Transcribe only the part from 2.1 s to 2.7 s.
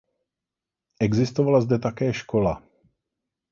škola.